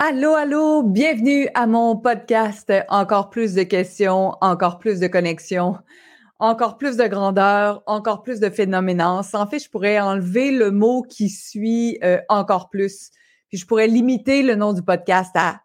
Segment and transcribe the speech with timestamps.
[0.00, 2.72] Allô, allô, bienvenue à mon podcast.
[2.88, 5.78] Encore plus de questions, encore plus de connexions,
[6.40, 9.34] encore plus de grandeur, encore plus de phénoménance.
[9.34, 13.10] En fait, je pourrais enlever le mot qui suit euh, encore plus,
[13.48, 15.60] puis je pourrais limiter le nom du podcast à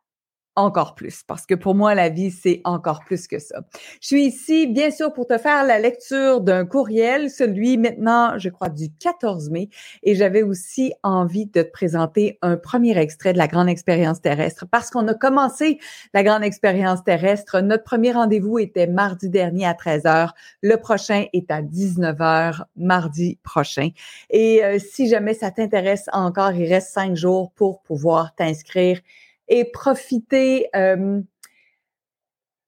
[0.59, 3.61] encore plus, parce que pour moi, la vie, c'est encore plus que ça.
[4.01, 8.49] Je suis ici, bien sûr, pour te faire la lecture d'un courriel, celui maintenant, je
[8.49, 9.69] crois, du 14 mai,
[10.03, 14.65] et j'avais aussi envie de te présenter un premier extrait de la grande expérience terrestre,
[14.69, 15.79] parce qu'on a commencé
[16.13, 17.61] la grande expérience terrestre.
[17.61, 20.31] Notre premier rendez-vous était mardi dernier à 13h.
[20.61, 23.89] Le prochain est à 19h, mardi prochain.
[24.29, 28.99] Et euh, si jamais ça t'intéresse encore, il reste cinq jours pour pouvoir t'inscrire
[29.49, 31.21] et profiter euh,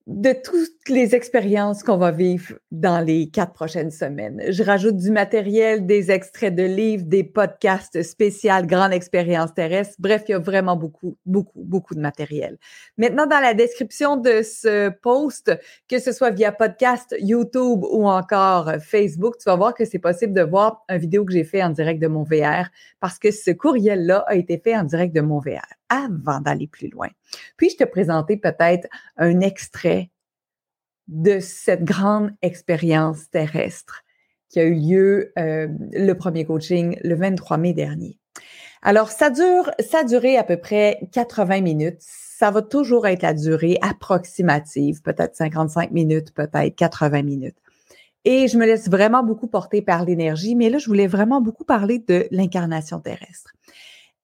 [0.06, 4.42] de toutes les expériences qu'on va vivre dans les quatre prochaines semaines.
[4.48, 9.94] Je rajoute du matériel, des extraits de livres, des podcasts spéciaux, grande expérience terrestre.
[9.98, 12.58] Bref, il y a vraiment beaucoup, beaucoup, beaucoup de matériel.
[12.96, 15.56] Maintenant, dans la description de ce post,
[15.88, 20.32] que ce soit via podcast, YouTube ou encore Facebook, tu vas voir que c'est possible
[20.32, 23.50] de voir une vidéo que j'ai fait en direct de mon VR parce que ce
[23.50, 27.08] courriel-là a été fait en direct de mon VR avant d'aller plus loin.
[27.56, 30.11] Puis, je te présentais peut-être un extrait
[31.08, 34.02] de cette grande expérience terrestre
[34.48, 38.18] qui a eu lieu euh, le premier coaching le 23 mai dernier.
[38.82, 41.98] Alors, ça dure, ça a duré à peu près 80 minutes.
[42.00, 47.56] Ça va toujours être la durée approximative, peut-être 55 minutes, peut-être 80 minutes.
[48.24, 51.64] Et je me laisse vraiment beaucoup porter par l'énergie, mais là, je voulais vraiment beaucoup
[51.64, 53.52] parler de l'incarnation terrestre.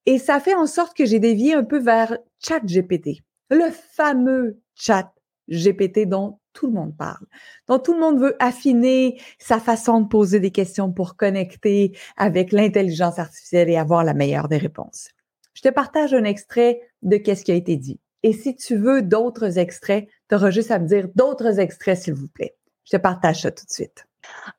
[0.06, 5.12] Et ça fait en sorte que j'ai dévié un peu vers ChatGPT, le fameux chat
[5.48, 7.24] GPT dont tout le monde parle,
[7.68, 12.50] dont tout le monde veut affiner sa façon de poser des questions pour connecter avec
[12.50, 15.10] l'intelligence artificielle et avoir la meilleure des réponses.
[15.54, 18.00] Je te partage un extrait de qu'est-ce qui a été dit.
[18.24, 22.14] Et si tu veux d'autres extraits, tu auras juste à me dire d'autres extraits, s'il
[22.14, 22.56] vous plaît.
[22.84, 24.06] Je te partage ça tout de suite.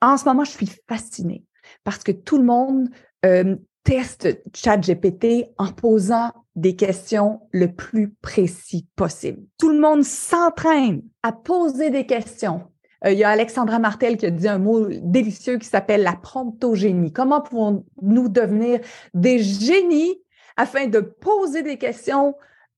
[0.02, 1.44] En ce moment, je suis fascinée
[1.84, 2.88] parce que tout le monde
[3.26, 3.58] euh,
[3.90, 9.42] teste ChatGPT en posant des questions le plus précis possible.
[9.58, 12.68] Tout le monde s'entraîne à poser des questions.
[13.04, 16.14] Euh, il y a Alexandra Martel qui a dit un mot délicieux qui s'appelle la
[16.14, 17.12] promptogénie.
[17.12, 18.80] Comment pouvons-nous devenir
[19.16, 20.22] des génies
[20.56, 22.36] afin de poser des questions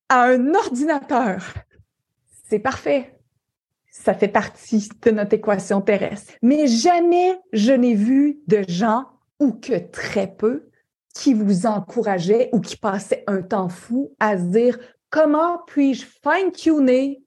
[0.07, 1.43] à un ordinateur?
[2.47, 3.19] C'est parfait.
[3.91, 6.35] Ça fait partie de notre équation terrestre.
[6.41, 9.07] Mais jamais je n'ai vu de gens,
[9.41, 10.70] ou que très peu,
[11.13, 14.79] qui vous encourageait ou qui passait un temps fou à se dire
[15.09, 17.23] comment puis-je fine-tuner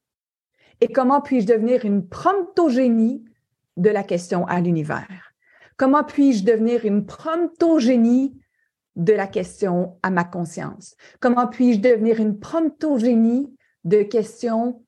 [0.81, 3.25] et comment puis-je devenir une promptogénie
[3.77, 5.33] de la question à l'univers?
[5.77, 8.39] Comment puis-je devenir une promptogénie
[8.97, 10.97] de la question à ma conscience?
[11.21, 14.85] Comment puis-je devenir une promptogénie de questions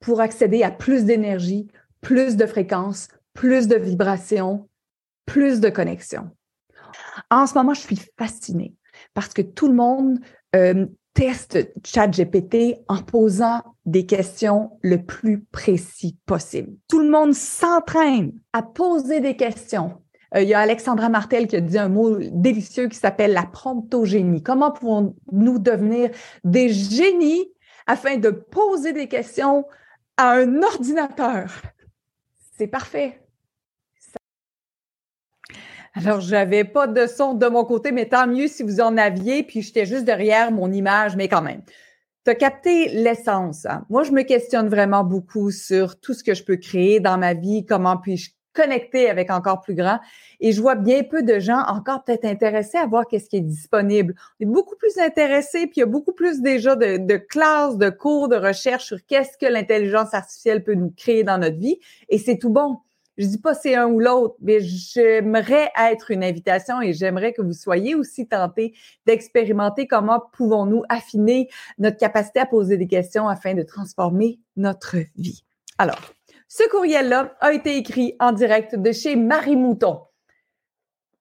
[0.00, 1.68] pour accéder à plus d'énergie,
[2.00, 4.68] plus de fréquences, plus de vibrations,
[5.26, 6.30] plus de connexions?
[7.34, 8.74] En ce moment, je suis fascinée
[9.12, 10.20] parce que tout le monde
[10.54, 16.72] euh, teste ChatGPT en posant des questions le plus précis possible.
[16.88, 20.00] Tout le monde s'entraîne à poser des questions.
[20.36, 23.46] Euh, il y a Alexandra Martel qui a dit un mot délicieux qui s'appelle la
[23.46, 24.42] promptogénie.
[24.42, 26.10] Comment pouvons-nous devenir
[26.44, 27.50] des génies
[27.88, 29.64] afin de poser des questions
[30.16, 31.50] à un ordinateur?
[32.56, 33.23] C'est parfait.
[35.94, 39.44] Alors, j'avais pas de son de mon côté, mais tant mieux si vous en aviez,
[39.44, 41.62] puis j'étais juste derrière mon image, mais quand même.
[42.24, 43.64] Tu as capté l'essence.
[43.66, 43.84] Hein?
[43.90, 47.34] Moi, je me questionne vraiment beaucoup sur tout ce que je peux créer dans ma
[47.34, 49.98] vie, comment puis-je connecter avec encore plus grand.
[50.40, 53.40] Et je vois bien peu de gens encore peut-être intéressés à voir qu'est-ce qui est
[53.40, 54.14] disponible.
[54.40, 57.90] On est beaucoup plus intéressés, puis il y a beaucoup plus déjà de, classes, de
[57.90, 61.78] cours, de recherche sur qu'est-ce que l'intelligence artificielle peut nous créer dans notre vie.
[62.08, 62.78] Et c'est tout bon.
[63.16, 67.42] Je dis pas c'est un ou l'autre, mais j'aimerais être une invitation et j'aimerais que
[67.42, 68.74] vous soyez aussi tentés
[69.06, 71.48] d'expérimenter comment pouvons-nous affiner
[71.78, 75.44] notre capacité à poser des questions afin de transformer notre vie.
[75.78, 76.00] Alors,
[76.48, 80.00] ce courriel-là a été écrit en direct de chez Marie Mouton.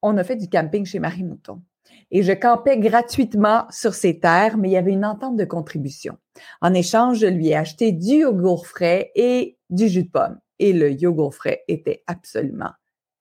[0.02, 1.62] On a fait du camping chez Marie Mouton
[2.10, 6.18] et je campais gratuitement sur ses terres, mais il y avait une entente de contribution.
[6.62, 10.74] En échange, je lui ai acheté du yogourt frais et du jus de pomme et
[10.74, 12.72] le yogourt frais était absolument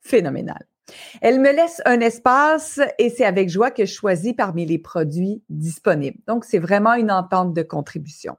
[0.00, 0.67] phénoménal.
[1.20, 5.43] Elle me laisse un espace et c'est avec joie que je choisis parmi les produits
[5.49, 6.19] disponibles.
[6.26, 8.37] Donc, c'est vraiment une entente de contribution.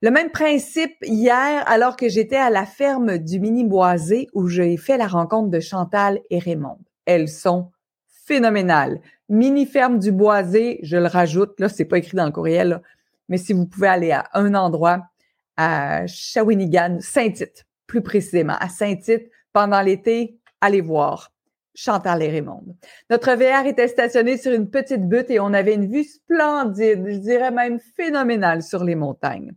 [0.00, 4.76] Le même principe hier, alors que j'étais à la ferme du Mini Boisé où j'ai
[4.76, 6.78] fait la rencontre de Chantal et Raymond.
[7.06, 7.70] Elles sont
[8.26, 9.00] phénoménales.
[9.28, 12.82] Mini ferme du Boisé, je le rajoute, là, c'est pas écrit dans le courriel,
[13.28, 15.04] mais si vous pouvez aller à un endroit,
[15.56, 21.32] à Shawinigan, Saint-Tite, plus précisément, à Saint-Tite, pendant l'été, allez voir.
[21.74, 22.76] Chantal et Raymond.
[23.08, 27.16] Notre VR était stationné sur une petite butte et on avait une vue splendide, je
[27.16, 29.52] dirais même phénoménale sur les montagnes.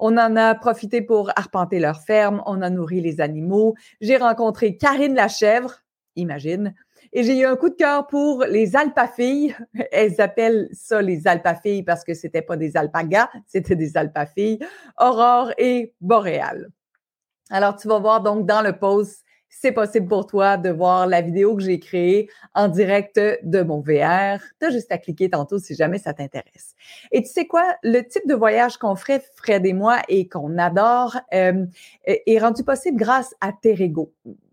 [0.00, 3.74] On en a profité pour arpenter leur ferme, on a nourri les animaux.
[4.00, 5.82] J'ai rencontré Karine la chèvre,
[6.16, 6.74] imagine,
[7.12, 9.54] et j'ai eu un coup de cœur pour les alpafilles.
[9.92, 14.58] Elles appellent ça les alpafilles parce que c'était pas des alpagas, c'était des alpafilles.
[14.98, 16.70] Aurore et Boréal.
[17.50, 21.20] Alors, tu vas voir donc dans le post c'est possible pour toi de voir la
[21.20, 24.40] vidéo que j'ai créée en direct de mon VR.
[24.60, 26.74] Tu juste à cliquer tantôt si jamais ça t'intéresse.
[27.10, 27.76] Et tu sais quoi?
[27.82, 31.66] Le type de voyage qu'on ferait, Fred et moi, et qu'on adore, euh,
[32.06, 34.12] est rendu possible grâce à Terrego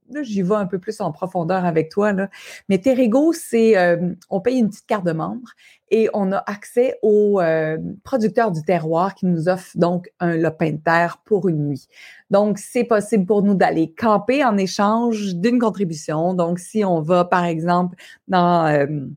[0.09, 2.29] là, j'y vais un peu plus en profondeur avec toi, là.
[2.69, 5.49] Mais Terrigo, c'est, euh, on paye une petite carte de membre
[5.89, 10.71] et on a accès aux euh, producteurs du terroir qui nous offrent donc un lopin
[10.71, 11.87] de terre pour une nuit.
[12.29, 16.33] Donc, c'est possible pour nous d'aller camper en échange d'une contribution.
[16.33, 17.95] Donc, si on va, par exemple,
[18.27, 19.07] dans euh,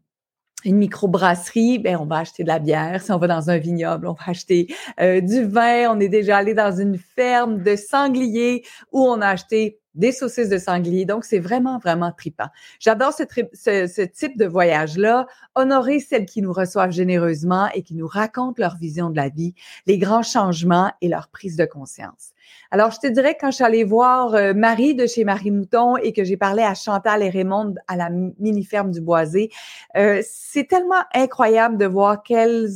[0.65, 3.03] une microbrasserie, ben on va acheter de la bière.
[3.03, 4.69] Si on va dans un vignoble, on va acheter
[4.99, 5.95] du vin.
[5.95, 10.49] On est déjà allé dans une ferme de sangliers où on a acheté des saucisses
[10.49, 11.05] de sanglier.
[11.05, 12.49] Donc, c'est vraiment, vraiment tripant.
[12.79, 13.25] J'adore ce,
[13.55, 15.27] ce, type de voyage-là.
[15.55, 19.55] Honorer celles qui nous reçoivent généreusement et qui nous racontent leur vision de la vie,
[19.87, 22.31] les grands changements et leur prise de conscience.
[22.71, 25.97] Alors, je te dirais quand je suis allée voir euh, Marie de chez Marie Mouton
[25.97, 29.51] et que j'ai parlé à Chantal et Raymond à la mini-ferme du Boisé,
[29.97, 32.69] euh, c'est tellement incroyable de voir quels,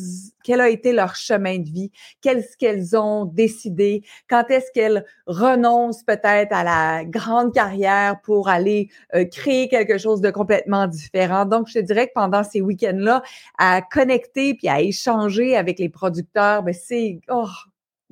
[0.42, 1.90] quel a été leur chemin de vie,
[2.20, 8.88] qu'est-ce qu'elles ont décidé, quand est-ce qu'elles renoncent peut-être à la grande carrière pour aller
[9.14, 11.44] euh, créer quelque chose de complètement différent.
[11.44, 13.22] Donc, je te dirais que pendant ces week-ends-là,
[13.58, 17.46] à connecter puis à échanger avec les producteurs, ben c'est oh,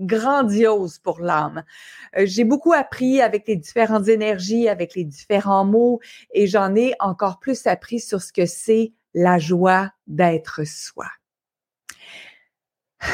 [0.06, 1.64] grandiose pour l'âme.
[2.16, 6.00] Euh, j'ai beaucoup appris avec les différentes énergies, avec les différents mots,
[6.32, 11.06] et j'en ai encore plus appris sur ce que c'est la joie d'être soi.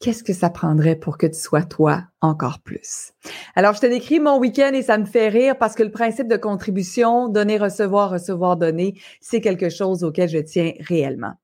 [0.00, 3.12] Qu'est-ce que ça prendrait pour que tu sois toi encore plus?
[3.54, 6.26] Alors, je te décris mon week-end et ça me fait rire parce que le principe
[6.26, 11.34] de contribution, donner, recevoir, recevoir, donner, c'est quelque chose auquel je tiens réellement.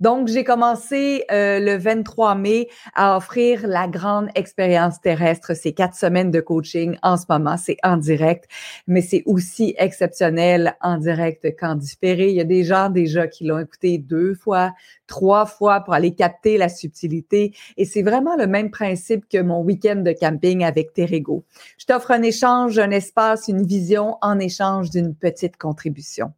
[0.00, 5.54] Donc, j'ai commencé euh, le 23 mai à offrir la grande expérience terrestre.
[5.54, 7.56] ces quatre semaines de coaching en ce moment.
[7.56, 8.46] C'est en direct,
[8.88, 12.30] mais c'est aussi exceptionnel en direct qu'en différé.
[12.30, 14.72] Il y a des gens déjà qui l'ont écouté deux fois,
[15.06, 17.54] trois fois pour aller capter la subtilité.
[17.76, 21.44] Et c'est vraiment le même principe que mon week-end de camping avec Terrego.
[21.78, 26.32] Je t'offre un échange, un espace, une vision en échange d'une petite contribution.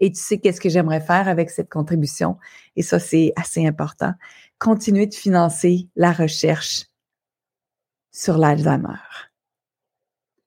[0.00, 2.38] Et tu sais qu'est-ce que j'aimerais faire avec cette contribution?
[2.76, 4.14] Et ça, c'est assez important.
[4.58, 6.86] Continuer de financer la recherche
[8.10, 8.98] sur l'Alzheimer.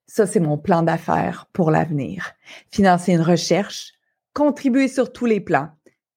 [0.08, 2.34] Ça, c'est mon plan d'affaires pour l'avenir.
[2.70, 3.94] Financer une recherche,
[4.34, 5.70] contribuer sur tous les plans.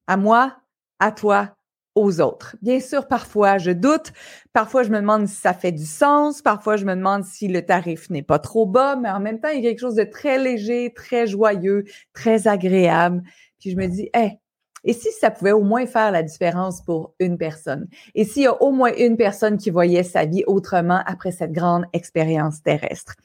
[0.06, 0.56] À moi,
[0.98, 1.55] à toi,
[1.96, 2.54] aux autres.
[2.62, 4.12] Bien sûr, parfois je doute,
[4.52, 7.62] parfois je me demande si ça fait du sens, parfois je me demande si le
[7.66, 10.04] tarif n'est pas trop bas, mais en même temps, il y a quelque chose de
[10.04, 13.22] très léger, très joyeux, très agréable.
[13.58, 14.38] Puis je me dis, hé,
[14.84, 17.88] et si ça pouvait au moins faire la différence pour une personne?
[18.14, 21.50] Et s'il y a au moins une personne qui voyait sa vie autrement après cette
[21.50, 23.16] grande expérience terrestre?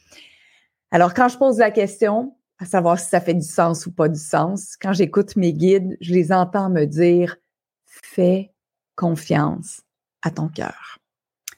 [0.89, 4.10] Alors, quand je pose la question, à savoir si ça fait du sens ou pas
[4.10, 7.38] du sens, quand j'écoute mes guides, je les entends me dire,
[7.86, 8.51] fais
[8.95, 9.81] confiance
[10.21, 10.98] à ton cœur.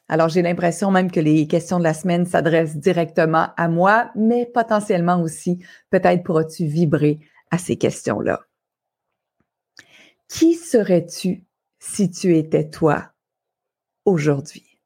[0.09, 4.45] Alors, j'ai l'impression même que les questions de la semaine s'adressent directement à moi, mais
[4.45, 7.19] potentiellement aussi, peut-être pourras-tu vibrer
[7.51, 8.41] à ces questions-là.
[10.27, 11.45] Qui serais-tu
[11.79, 13.13] si tu étais toi
[14.05, 14.79] aujourd'hui?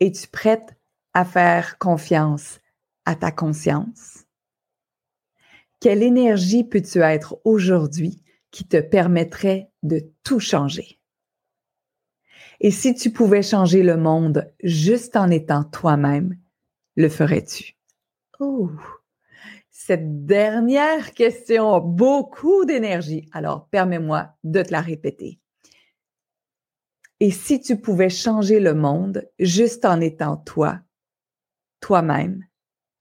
[0.00, 0.76] Es-tu prête
[1.14, 2.60] à faire confiance
[3.04, 4.24] à ta conscience?
[5.80, 10.98] Quelle énergie peux-tu être aujourd'hui qui te permettrait de tout changer.
[12.60, 16.36] Et si tu pouvais changer le monde juste en étant toi-même,
[16.96, 17.76] le ferais-tu?
[18.38, 18.70] Oh,
[19.70, 25.40] cette dernière question a beaucoup d'énergie, alors permets-moi de te la répéter.
[27.20, 30.80] Et si tu pouvais changer le monde juste en étant toi,
[31.80, 32.44] toi-même,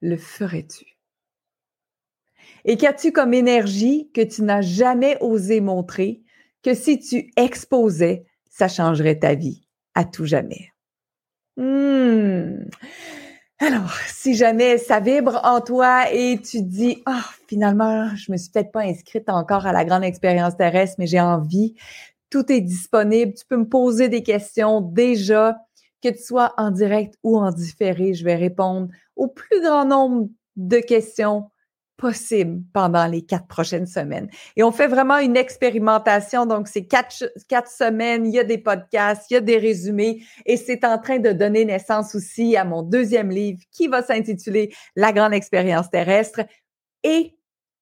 [0.01, 0.98] le ferais-tu?
[2.65, 6.21] Et qu'as-tu comme énergie que tu n'as jamais osé montrer,
[6.63, 9.61] que si tu exposais, ça changerait ta vie
[9.95, 10.71] à tout jamais?
[11.57, 12.65] Hmm.
[13.59, 18.49] Alors, si jamais ça vibre en toi et tu dis, ah, finalement, je me suis
[18.51, 21.75] peut-être pas inscrite encore à la grande expérience terrestre, mais j'ai envie,
[22.29, 23.33] Tout est disponible.
[23.33, 25.57] Tu peux me poser des questions déjà,
[26.01, 28.13] que tu sois en direct ou en différé.
[28.13, 31.49] Je vais répondre au plus grand nombre de questions
[31.99, 34.29] possible pendant les quatre prochaines semaines.
[34.55, 36.45] Et on fait vraiment une expérimentation.
[36.45, 40.23] Donc, c'est quatre, quatre semaines, il y a des podcasts, il y a des résumés
[40.45, 44.73] et c'est en train de donner naissance aussi à mon deuxième livre qui va s'intituler
[44.95, 46.41] La grande expérience terrestre.
[47.03, 47.35] Et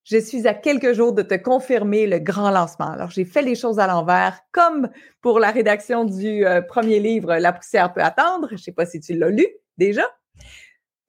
[0.04, 2.90] je suis à quelques jours de te confirmer le grand lancement.
[2.90, 4.90] Alors, j'ai fait les choses à l'envers, comme
[5.22, 8.48] pour la rédaction du euh, premier livre, La poussière peut attendre.
[8.50, 9.46] Je ne sais pas si tu l'as lu
[9.78, 10.04] déjà.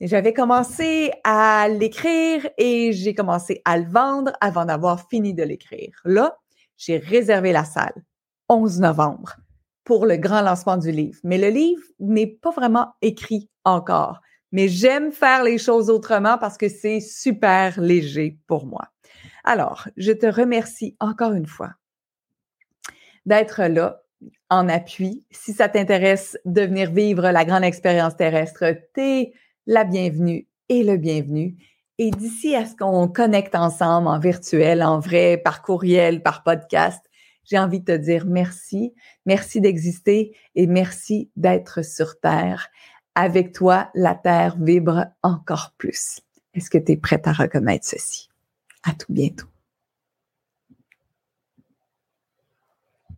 [0.00, 6.00] J'avais commencé à l'écrire et j'ai commencé à le vendre avant d'avoir fini de l'écrire.
[6.04, 6.36] Là,
[6.76, 8.04] j'ai réservé la salle
[8.48, 9.36] 11 novembre
[9.82, 11.18] pour le grand lancement du livre.
[11.24, 14.20] Mais le livre n'est pas vraiment écrit encore.
[14.52, 18.88] Mais j'aime faire les choses autrement parce que c'est super léger pour moi.
[19.42, 21.72] Alors, je te remercie encore une fois
[23.26, 24.02] d'être là
[24.48, 25.24] en appui.
[25.30, 28.64] Si ça t'intéresse de venir vivre la grande expérience terrestre,
[28.94, 29.32] t'es
[29.68, 31.54] la bienvenue et le bienvenu.
[31.98, 37.04] Et d'ici à ce qu'on connecte ensemble en virtuel, en vrai, par courriel, par podcast,
[37.44, 38.94] j'ai envie de te dire merci.
[39.26, 42.68] Merci d'exister et merci d'être sur Terre.
[43.14, 46.20] Avec toi, la Terre vibre encore plus.
[46.54, 48.30] Est-ce que tu es prête à reconnaître ceci?
[48.84, 49.48] À tout bientôt.